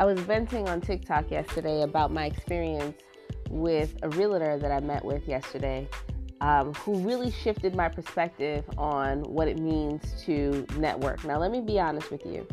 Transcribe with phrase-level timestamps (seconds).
[0.00, 2.96] I was venting on TikTok yesterday about my experience
[3.50, 5.86] with a realtor that I met with yesterday
[6.40, 11.22] um, who really shifted my perspective on what it means to network.
[11.24, 12.48] Now, let me be honest with you.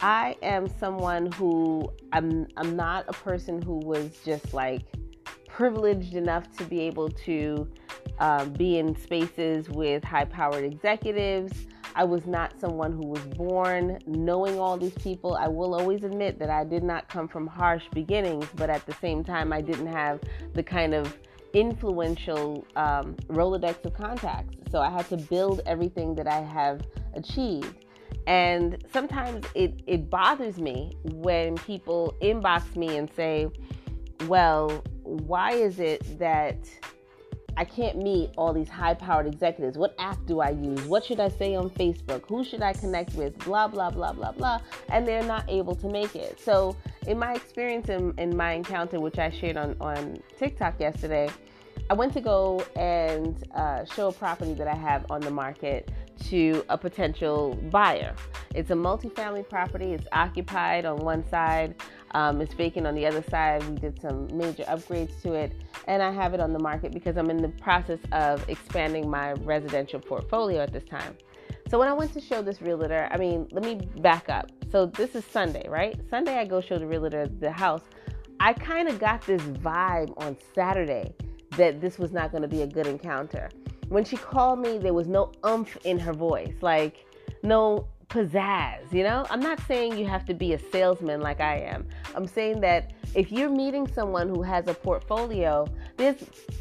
[0.00, 4.82] I am someone who I'm I'm not a person who was just like
[5.46, 7.66] privileged enough to be able to
[8.18, 11.66] um, be in spaces with high powered executives.
[11.94, 15.34] I was not someone who was born knowing all these people.
[15.34, 18.94] I will always admit that I did not come from harsh beginnings, but at the
[18.94, 20.20] same time, I didn't have
[20.54, 21.16] the kind of
[21.54, 24.56] influential um, Rolodex of contacts.
[24.70, 26.82] So I had to build everything that I have
[27.14, 27.84] achieved.
[28.26, 33.48] And sometimes it, it bothers me when people inbox me and say,
[34.26, 36.58] well, why is it that
[37.58, 39.76] I can't meet all these high powered executives.
[39.76, 40.80] What app do I use?
[40.84, 42.24] What should I say on Facebook?
[42.28, 43.36] Who should I connect with?
[43.40, 44.60] Blah, blah, blah, blah, blah.
[44.90, 46.38] And they're not able to make it.
[46.38, 46.76] So,
[47.08, 51.28] in my experience in, in my encounter, which I shared on, on TikTok yesterday,
[51.90, 55.90] I went to go and uh, show a property that I have on the market
[56.24, 58.14] to a potential buyer.
[58.54, 61.74] It's a multifamily property, it's occupied on one side.
[62.12, 63.62] Um, it's vacant on the other side.
[63.68, 65.52] We did some major upgrades to it,
[65.86, 69.32] and I have it on the market because I'm in the process of expanding my
[69.32, 71.16] residential portfolio at this time.
[71.70, 74.50] So when I went to show this realtor, I mean, let me back up.
[74.72, 75.98] So this is Sunday, right?
[76.08, 77.82] Sunday I go show the realtor the house.
[78.40, 81.14] I kind of got this vibe on Saturday
[81.58, 83.50] that this was not going to be a good encounter.
[83.88, 87.06] When she called me, there was no umph in her voice, like
[87.42, 89.26] no pizzazz, you know?
[89.30, 91.86] I'm not saying you have to be a salesman like I am.
[92.14, 96.16] I'm saying that if you're meeting someone who has a portfolio, there's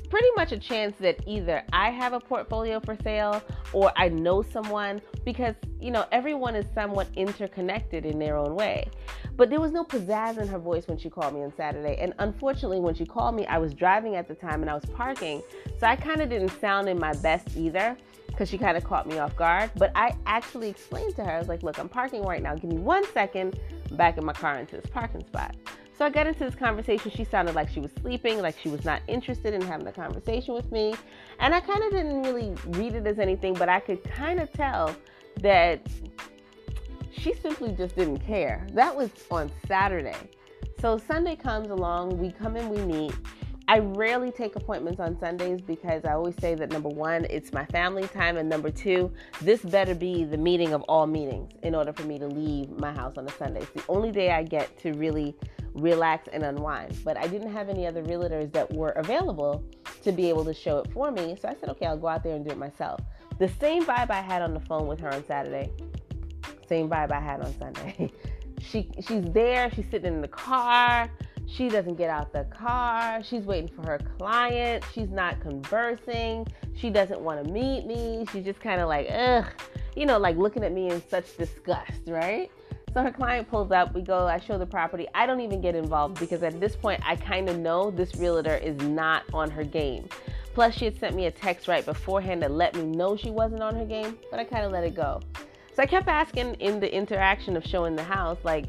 [0.09, 3.41] pretty much a chance that either I have a portfolio for sale
[3.73, 8.89] or I know someone because, you know, everyone is somewhat interconnected in their own way.
[9.36, 11.97] But there was no pizzazz in her voice when she called me on Saturday.
[11.99, 14.86] And unfortunately, when she called me, I was driving at the time and I was
[14.86, 15.43] parking.
[15.80, 17.95] So I kind of didn't sound in my best either
[18.37, 19.71] because she kind of caught me off guard.
[19.77, 22.53] But I actually explained to her, I was like, look, I'm parking right now.
[22.53, 23.59] Give me one second.
[23.89, 25.55] I'm back in my car into this parking spot.
[25.98, 27.09] So I got into this conversation.
[27.09, 30.53] She sounded like she was sleeping, like she was not interested in having a conversation
[30.53, 30.93] with me.
[31.39, 34.54] And I kind of didn't really read it as anything, but I could kind of
[34.54, 34.95] tell
[35.42, 35.81] that
[37.09, 38.67] she simply just didn't care.
[38.73, 40.30] That was on Saturday.
[40.80, 43.15] So Sunday comes along, we come in, we meet.
[43.70, 47.66] I rarely take appointments on Sundays because I always say that number one, it's my
[47.66, 49.11] family time, and number two,
[49.42, 52.94] this better be the meeting of all meetings in order for me to leave my
[52.94, 53.60] house on a Sunday.
[53.60, 55.36] It's the only day I get to really
[55.73, 56.98] relax and unwind.
[57.04, 59.61] But I didn't have any other realtors that were available
[60.02, 61.36] to be able to show it for me.
[61.42, 63.02] So I said, okay, I'll go out there and do it myself.
[63.38, 65.73] The same vibe I had on the phone with her on Saturday,
[66.70, 68.14] same vibe I had on Sunday.
[68.61, 71.11] she she's there, she's sitting in the car
[71.47, 73.23] she doesn't get out the car.
[73.23, 74.83] She's waiting for her client.
[74.93, 76.45] She's not conversing.
[76.75, 78.25] She doesn't want to meet me.
[78.31, 79.45] She's just kind of like, ugh,
[79.95, 82.52] you know, like looking at me in such disgust, right?
[82.93, 83.93] So her client pulls up.
[83.93, 85.07] We go, I show the property.
[85.15, 88.57] I don't even get involved because at this point, I kind of know this realtor
[88.57, 90.09] is not on her game.
[90.53, 93.61] Plus, she had sent me a text right beforehand to let me know she wasn't
[93.61, 95.21] on her game, but I kind of let it go.
[95.75, 98.65] So I kept asking in the interaction of showing the house, like,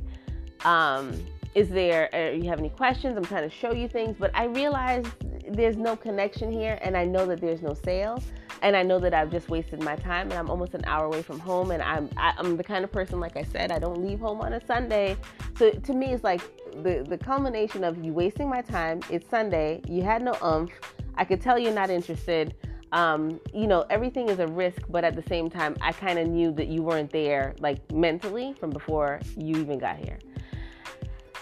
[0.64, 1.18] um,
[1.54, 4.44] is there uh, you have any questions i'm trying to show you things but i
[4.44, 5.04] realize
[5.48, 8.22] there's no connection here and i know that there's no sale
[8.62, 11.22] and i know that i've just wasted my time and i'm almost an hour away
[11.22, 13.72] from home and i'm I, am i am the kind of person like i said
[13.72, 15.16] i don't leave home on a sunday
[15.56, 16.42] so to me it's like
[16.82, 20.72] the the culmination of you wasting my time it's sunday you had no umph
[21.16, 22.54] i could tell you're not interested
[22.92, 26.26] um, you know, everything is a risk, but at the same time, I kind of
[26.26, 30.18] knew that you weren't there, like mentally, from before you even got here.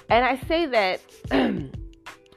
[0.08, 1.00] And I say that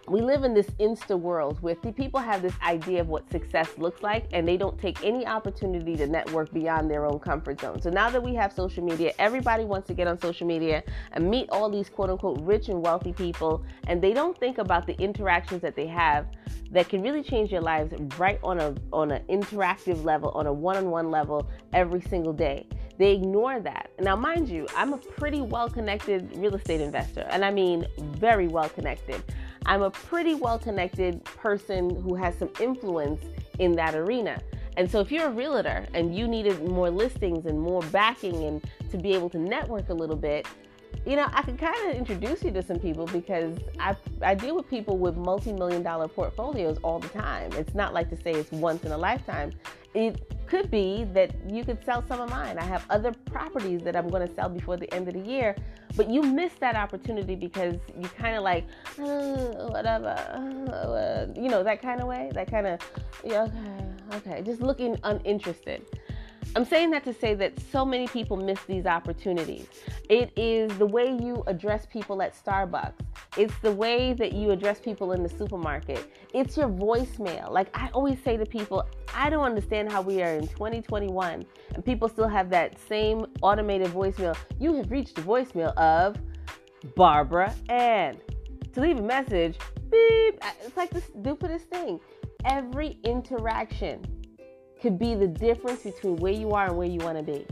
[0.07, 4.01] we live in this insta world where people have this idea of what success looks
[4.01, 7.79] like and they don't take any opportunity to network beyond their own comfort zone.
[7.79, 11.29] So now that we have social media, everybody wants to get on social media and
[11.29, 14.99] meet all these quote unquote rich and wealthy people and they don't think about the
[14.99, 16.25] interactions that they have
[16.71, 20.53] that can really change their lives right on a on an interactive level, on a
[20.53, 22.67] one-on-one level every single day.
[22.99, 23.89] They ignore that.
[23.97, 28.49] Now, mind you, I'm a pretty well connected real estate investor, and I mean very
[28.49, 29.23] well connected.
[29.65, 33.23] I'm a pretty well connected person who has some influence
[33.57, 34.41] in that arena.
[34.75, 38.69] And so, if you're a realtor and you needed more listings and more backing and
[38.91, 40.45] to be able to network a little bit,
[41.05, 44.57] you know, I can kind of introduce you to some people because I, I deal
[44.57, 47.53] with people with multi million dollar portfolios all the time.
[47.53, 49.53] It's not like to say it's once in a lifetime.
[49.93, 52.57] It could be that you could sell some of mine.
[52.57, 55.55] I have other properties that I'm going to sell before the end of the year,
[55.95, 58.65] but you missed that opportunity because you kind of like,
[58.99, 62.79] oh, whatever, uh, you know, that kind of way, that kind of,
[63.23, 63.47] yeah,
[64.13, 65.85] okay, okay, just looking uninterested.
[66.55, 69.67] I'm saying that to say that so many people miss these opportunities.
[70.09, 72.93] It is the way you address people at Starbucks.
[73.37, 76.11] It's the way that you address people in the supermarket.
[76.33, 77.51] It's your voicemail.
[77.51, 81.85] Like I always say to people, I don't understand how we are in 2021 and
[81.85, 84.35] people still have that same automated voicemail.
[84.59, 86.15] You have reached the voicemail of
[86.95, 88.17] Barbara Ann.
[88.73, 89.57] To leave a message,
[89.91, 90.41] beep.
[90.63, 91.99] It's like the stupidest thing.
[92.45, 94.03] Every interaction
[94.81, 97.45] could be the difference between where you are and where you want to be.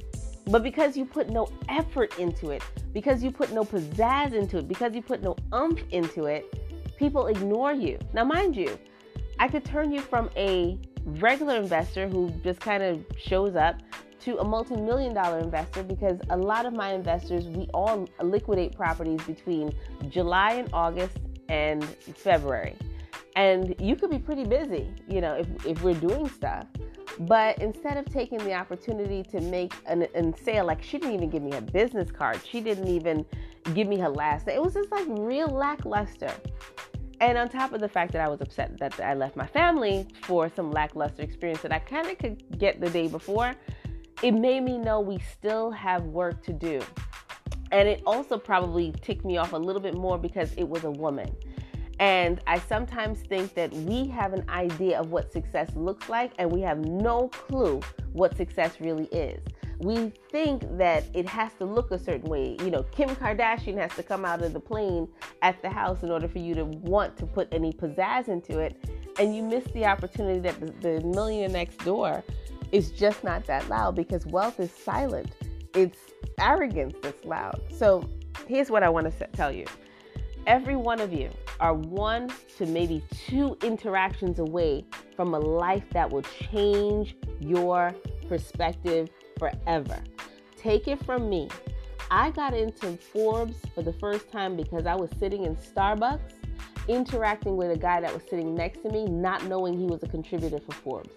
[0.50, 2.64] But because you put no effort into it,
[2.94, 6.46] because you put no pizzazz into it, because you put no umph into it,
[6.98, 8.00] people ignore you.
[8.14, 8.80] Now, mind you,
[9.40, 13.82] I could turn you from a regular investor who just kind of shows up
[14.22, 18.76] to a multi million dollar investor because a lot of my investors, we all liquidate
[18.76, 19.74] properties between
[20.10, 21.18] July and August
[21.50, 22.76] and February.
[23.36, 26.66] And you could be pretty busy, you know, if, if we're doing stuff.
[27.20, 31.30] But instead of taking the opportunity to make an, an sale, like she didn't even
[31.30, 33.26] give me a business card, she didn't even
[33.74, 34.58] give me her last name.
[34.58, 36.32] It was just like real lackluster.
[37.20, 40.08] And on top of the fact that I was upset that I left my family
[40.22, 43.56] for some lackluster experience that I kind of could get the day before,
[44.22, 46.82] it made me know we still have work to do.
[47.72, 50.92] And it also probably ticked me off a little bit more because it was a
[50.92, 51.36] woman.
[52.00, 56.52] And I sometimes think that we have an idea of what success looks like, and
[56.52, 57.82] we have no clue
[58.14, 59.42] what success really is.
[59.80, 62.58] We think that it has to look a certain way.
[62.64, 65.08] You know, Kim Kardashian has to come out of the plane
[65.42, 68.76] at the house in order for you to want to put any pizzazz into it.
[69.20, 72.24] And you miss the opportunity that the, the millionaire next door
[72.72, 75.32] is just not that loud because wealth is silent.
[75.74, 76.00] It's
[76.40, 77.62] arrogance that's loud.
[77.72, 78.08] So
[78.48, 79.66] here's what I want to tell you
[80.48, 86.10] every one of you are one to maybe two interactions away from a life that
[86.10, 87.94] will change your
[88.28, 90.00] perspective forever.
[90.56, 91.50] Take it from me.
[92.10, 96.34] I got into Forbes for the first time because I was sitting in Starbucks
[96.88, 100.08] interacting with a guy that was sitting next to me, not knowing he was a
[100.08, 101.14] contributor for Forbes.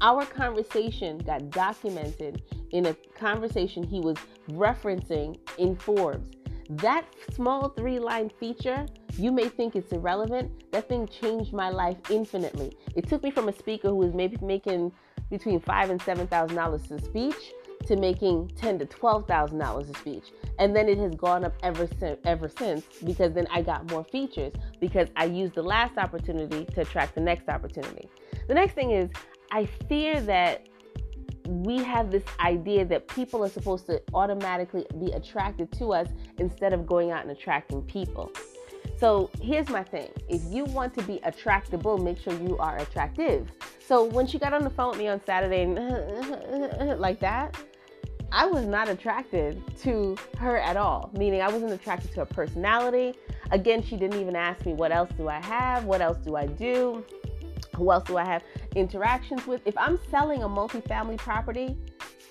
[0.00, 4.16] Our conversation got documented in a conversation he was
[4.50, 6.30] referencing in Forbes.
[6.68, 8.86] That small three line feature,
[9.18, 10.70] you may think it's irrelevant.
[10.72, 12.76] That thing changed my life infinitely.
[12.94, 14.92] It took me from a speaker who was maybe making
[15.30, 17.52] between five and seven thousand dollars a speech
[17.86, 21.54] to making ten to twelve thousand dollars a speech, and then it has gone up
[21.62, 22.18] ever since.
[22.24, 26.80] Ever since, because then I got more features because I used the last opportunity to
[26.82, 28.08] attract the next opportunity.
[28.48, 29.10] The next thing is
[29.50, 30.66] I fear that
[31.46, 36.08] we have this idea that people are supposed to automatically be attracted to us
[36.38, 38.32] instead of going out and attracting people.
[38.98, 43.50] So here's my thing if you want to be attractable, make sure you are attractive.
[43.86, 45.66] So when she got on the phone with me on Saturday
[46.96, 47.56] like that,
[48.32, 53.14] I was not attracted to her at all, meaning I wasn't attracted to her personality.
[53.50, 55.84] Again, she didn't even ask me, What else do I have?
[55.84, 57.04] What else do I do?
[57.76, 58.42] Who else do I have
[58.74, 59.60] interactions with?
[59.66, 61.76] If I'm selling a multifamily property,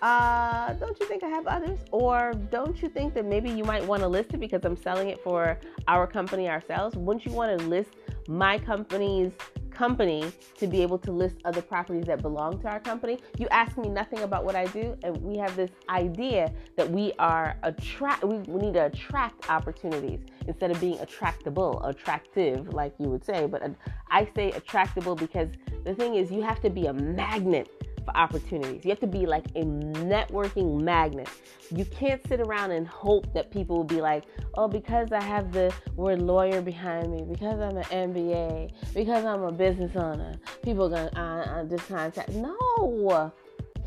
[0.01, 1.79] uh, don't you think I have others?
[1.91, 5.09] Or don't you think that maybe you might want to list it because I'm selling
[5.09, 6.95] it for our company ourselves?
[6.95, 7.91] Wouldn't you want to list
[8.27, 9.31] my company's
[9.75, 13.19] company to be able to list other properties that belong to our company.
[13.37, 17.13] You ask me nothing about what I do, and we have this idea that we
[17.19, 18.23] are attract.
[18.23, 23.45] We, we need to attract opportunities instead of being attractable, attractive, like you would say.
[23.45, 23.63] But
[24.09, 25.49] I say attractable because
[25.83, 27.69] the thing is, you have to be a magnet
[28.05, 28.85] for opportunities.
[28.85, 31.27] You have to be like a networking magnet.
[31.71, 35.51] You can't sit around and hope that people will be like, oh, because I have
[35.51, 40.93] the word lawyer behind me, because I'm an MBA, because I'm a business owner, people
[40.95, 42.29] are to uh, uh, just contact.
[42.29, 43.33] No,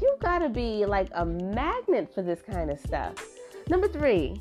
[0.00, 3.14] you got to be like a magnet for this kind of stuff.
[3.68, 4.40] Number three,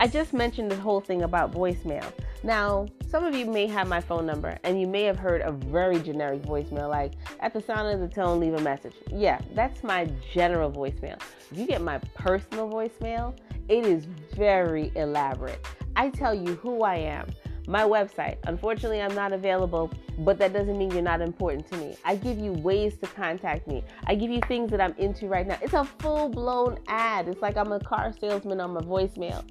[0.00, 2.04] I just mentioned the whole thing about voicemail.
[2.42, 5.50] Now, some of you may have my phone number and you may have heard a
[5.50, 8.92] very generic voicemail like, at the sound of the tone, leave a message.
[9.10, 11.18] Yeah, that's my general voicemail.
[11.50, 13.34] If you get my personal voicemail,
[13.68, 15.66] it is very elaborate.
[15.96, 17.28] I tell you who I am,
[17.66, 18.36] my website.
[18.44, 21.96] Unfortunately, I'm not available, but that doesn't mean you're not important to me.
[22.04, 23.84] I give you ways to contact me.
[24.06, 25.58] I give you things that I'm into right now.
[25.62, 27.26] It's a full blown ad.
[27.28, 29.44] It's like I'm a car salesman on my voicemail.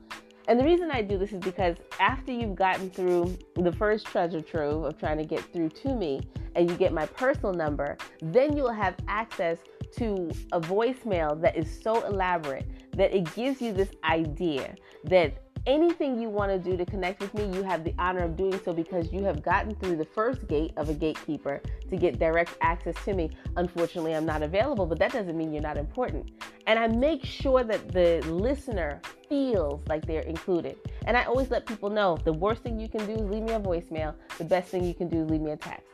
[0.48, 4.42] And the reason I do this is because after you've gotten through the first treasure
[4.42, 6.22] trove of trying to get through to me
[6.56, 9.58] and you get my personal number, then you'll have access
[9.98, 16.20] to a voicemail that is so elaborate that it gives you this idea that anything
[16.20, 18.74] you want to do to connect with me, you have the honor of doing so
[18.74, 22.96] because you have gotten through the first gate of a gatekeeper to get direct access
[23.06, 23.30] to me.
[23.58, 26.32] Unfortunately, I'm not available, but that doesn't mean you're not important.
[26.66, 30.78] And I make sure that the listener feels like they're included.
[31.06, 33.54] And I always let people know the worst thing you can do is leave me
[33.54, 35.86] a voicemail, the best thing you can do is leave me a text.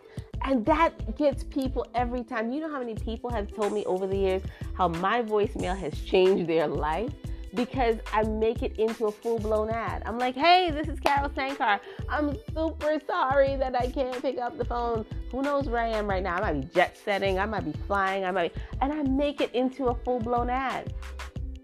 [0.45, 2.51] And that gets people every time.
[2.51, 4.41] You know how many people have told me over the years
[4.75, 7.11] how my voicemail has changed their life?
[7.53, 10.03] Because I make it into a full blown ad.
[10.05, 11.79] I'm like, hey, this is Carol Sankar.
[12.09, 15.05] I'm super sorry that I can't pick up the phone.
[15.31, 16.37] Who knows where I am right now?
[16.37, 19.41] I might be jet setting, I might be flying, I might, be, and I make
[19.41, 20.93] it into a full blown ad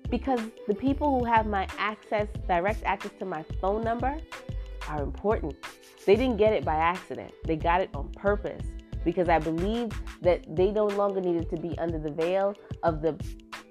[0.10, 4.18] because the people who have my access, direct access to my phone number,
[4.88, 5.56] are important.
[6.06, 8.66] They didn't get it by accident, they got it on purpose
[9.06, 9.92] because I believe
[10.22, 12.54] that they no longer needed to be under the veil
[12.84, 13.18] of the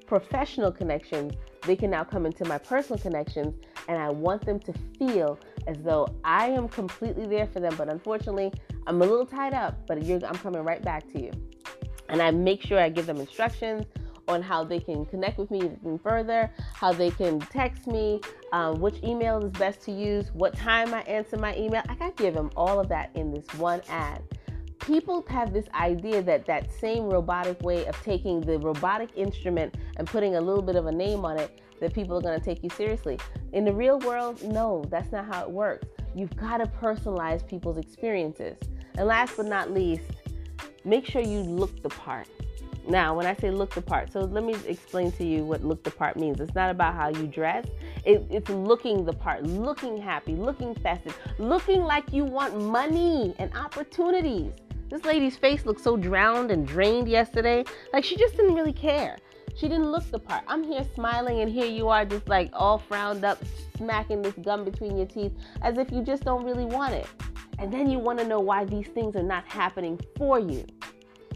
[0.09, 3.55] professional connections they can now come into my personal connections
[3.89, 7.75] and I want them to feel as though I am completely there for them.
[7.77, 8.53] But unfortunately,
[8.87, 11.33] I'm a little tied up, but I'm coming right back to you.
[12.09, 13.85] And I make sure I give them instructions
[14.29, 18.21] on how they can connect with me even further, how they can text me,
[18.53, 21.83] um, which email is best to use, what time I answer my email.
[21.89, 24.23] I got to give them all of that in this one ad
[24.89, 30.07] people have this idea that that same robotic way of taking the robotic instrument and
[30.09, 32.65] putting a little bit of a name on it that people are going to take
[32.65, 33.19] you seriously.
[33.53, 35.87] In the real world, no, that's not how it works.
[36.15, 38.57] You've got to personalize people's experiences.
[38.97, 40.11] And last but not least,
[40.87, 42.27] make sure you look the part.
[42.89, 45.85] Now, when I say look the part, so let me explain to you what look
[45.85, 46.41] the part means.
[46.41, 47.67] It's not about how you dress,
[48.07, 53.55] it, it's looking the part, looking happy, looking festive, looking like you want money and
[53.55, 54.51] opportunities.
[54.89, 57.65] This lady's face looked so drowned and drained yesterday.
[57.93, 59.19] Like she just didn't really care.
[59.57, 60.45] She didn't look the part.
[60.47, 63.43] I'm here smiling, and here you are just like all frowned up,
[63.77, 67.07] smacking this gum between your teeth as if you just don't really want it.
[67.59, 70.65] And then you want to know why these things are not happening for you.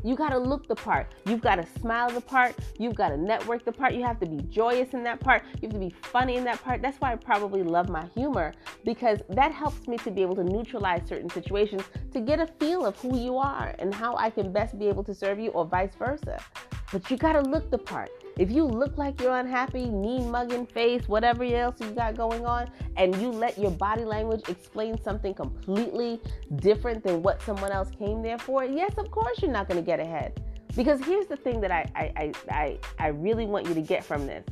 [0.05, 1.07] You got to look the part.
[1.27, 2.57] You've got to smile the part.
[2.79, 3.95] You've got to network the part.
[3.95, 5.45] You have to be joyous in that part.
[5.61, 6.83] You have to be funny in that part.
[6.83, 8.53] That's why I probably love my humor
[8.85, 11.83] because that helps me to be able to neutralize certain situations
[12.13, 15.05] to get a feel of who you are and how I can best be able
[15.05, 16.43] to serve you or vice versa.
[16.91, 18.11] But you got to look the part.
[18.39, 22.71] If you look like you're unhappy, mean mugging face, whatever else you got going on,
[22.97, 26.21] and you let your body language explain something completely
[26.57, 29.85] different than what someone else came there for, yes, of course you're not going to
[29.85, 30.43] get ahead.
[30.75, 34.27] Because here's the thing that I, I, I, I really want you to get from
[34.27, 34.47] this,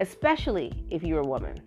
[0.00, 1.58] especially if you're a woman.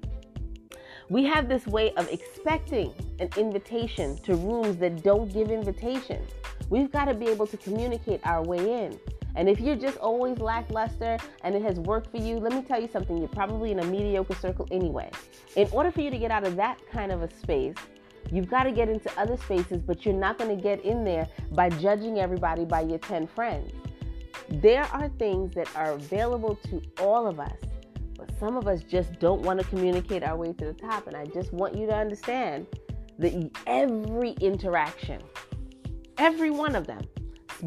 [1.12, 6.32] We have this way of expecting an invitation to rooms that don't give invitations.
[6.70, 8.98] We've got to be able to communicate our way in.
[9.36, 12.82] And if you're just always lackluster and it has worked for you, let me tell
[12.82, 15.12] you something, you're probably in a mediocre circle anyway.
[15.58, 17.76] In order for you to get out of that kind of a space,
[18.32, 21.28] you've got to get into other spaces, but you're not going to get in there
[21.52, 23.74] by judging everybody by your 10 friends.
[24.48, 27.58] There are things that are available to all of us,
[28.22, 31.08] but some of us just don't want to communicate our way to the top.
[31.08, 32.68] And I just want you to understand
[33.18, 35.20] that every interaction,
[36.20, 37.02] every one of them,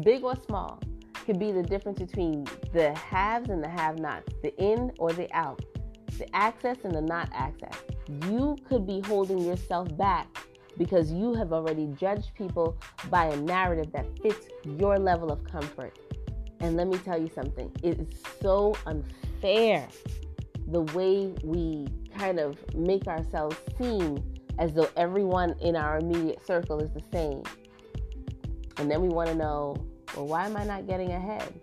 [0.01, 0.79] big or small,
[1.25, 5.29] could be the difference between the haves and the have nots, the in or the
[5.35, 5.61] out,
[6.17, 7.77] the access and the not access.
[8.29, 10.27] You could be holding yourself back
[10.77, 12.77] because you have already judged people
[13.09, 15.99] by a narrative that fits your level of comfort.
[16.61, 18.07] And let me tell you something, it is
[18.41, 19.89] so unfair
[20.67, 24.23] the way we kind of make ourselves seem
[24.57, 27.43] as though everyone in our immediate circle is the same.
[28.77, 29.75] And then we want to know
[30.15, 31.59] well, why am I not getting ahead?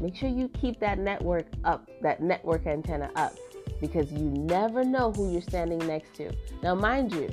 [0.00, 3.34] Make sure you keep that network up, that network antenna up,
[3.80, 6.30] because you never know who you're standing next to.
[6.62, 7.28] Now, mind you,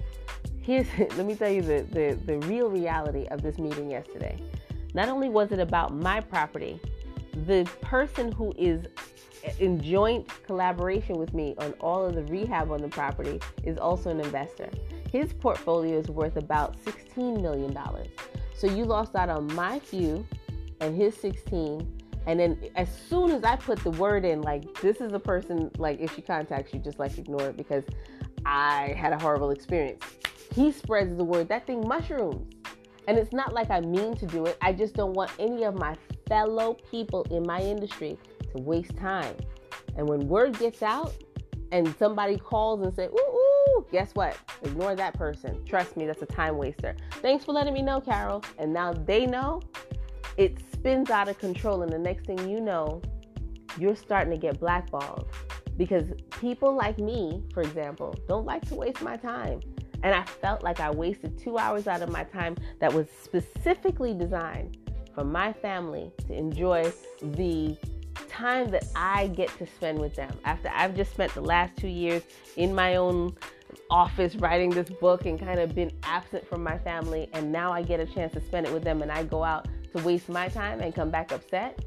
[0.61, 4.41] here's let me tell you the, the, the real reality of this meeting yesterday.
[4.93, 6.79] Not only was it about my property,
[7.45, 8.85] the person who is
[9.59, 14.09] in joint collaboration with me on all of the rehab on the property is also
[14.09, 14.69] an investor.
[15.11, 17.77] His portfolio is worth about $16 million.
[18.55, 20.25] So you lost out on my few
[20.81, 21.95] and his 16
[22.27, 25.69] and then as soon as I put the word in, like this is a person,
[25.77, 27.83] like if she contacts you, just like ignore it because
[28.45, 30.03] I had a horrible experience.
[30.53, 31.49] He spreads the word.
[31.49, 32.51] That thing mushrooms.
[33.07, 34.57] And it's not like I mean to do it.
[34.61, 35.95] I just don't want any of my
[36.27, 38.17] fellow people in my industry
[38.59, 39.35] waste time.
[39.97, 41.13] And when word gets out
[41.71, 44.37] and somebody calls and say, ooh, ooh, guess what?
[44.63, 45.63] Ignore that person.
[45.65, 46.95] Trust me, that's a time waster.
[47.21, 48.43] Thanks for letting me know, Carol.
[48.57, 49.61] And now they know
[50.37, 53.01] it spins out of control, and the next thing you know,
[53.77, 55.27] you're starting to get blackballed
[55.77, 56.05] because
[56.39, 59.59] people like me, for example, don't like to waste my time.
[60.03, 64.13] And I felt like I wasted two hours out of my time that was specifically
[64.13, 64.77] designed
[65.13, 67.75] for my family to enjoy the
[68.29, 70.37] time that I get to spend with them.
[70.43, 72.23] After I've just spent the last two years
[72.55, 73.35] in my own
[73.89, 77.81] office writing this book and kind of been absent from my family, and now I
[77.81, 80.47] get a chance to spend it with them, and I go out to waste my
[80.49, 81.83] time and come back upset.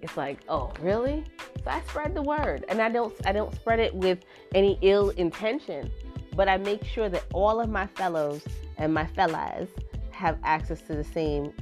[0.00, 1.24] It's like, oh, really?
[1.64, 4.18] So I spread the word, and I don't I don't spread it with
[4.54, 5.90] any ill intention,
[6.34, 8.42] but I make sure that all of my fellows
[8.78, 9.68] and my fellas
[10.10, 11.52] have access to the same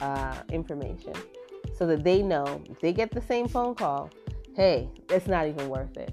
[0.00, 1.12] uh, information,
[1.76, 4.10] so that they know if they get the same phone call,
[4.54, 6.12] hey, it's not even worth it,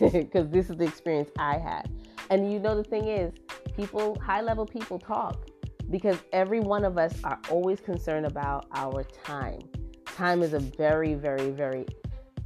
[0.00, 1.90] because this is the experience I had.
[2.30, 3.32] And you know the thing is,
[3.76, 5.46] people, high level people talk
[5.90, 9.60] because every one of us are always concerned about our time.
[10.04, 11.86] Time is a very, very, very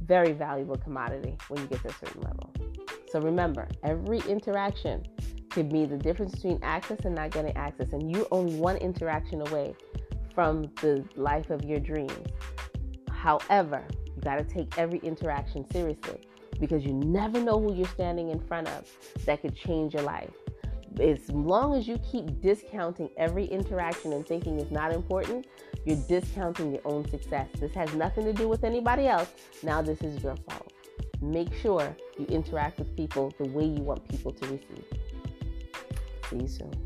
[0.05, 2.53] very valuable commodity when you get to a certain level.
[3.09, 5.05] So remember, every interaction
[5.49, 7.93] could be the difference between access and not getting access.
[7.93, 9.75] And you're only one interaction away
[10.33, 12.27] from the life of your dreams.
[13.09, 13.83] However,
[14.15, 16.21] you got to take every interaction seriously
[16.59, 18.89] because you never know who you're standing in front of
[19.25, 20.31] that could change your life.
[20.99, 25.47] As long as you keep discounting every interaction and thinking it's not important,
[25.85, 27.47] you're discounting your own success.
[27.59, 29.29] This has nothing to do with anybody else.
[29.63, 30.71] Now, this is your fault.
[31.21, 34.85] Make sure you interact with people the way you want people to receive.
[36.29, 36.82] See you soon.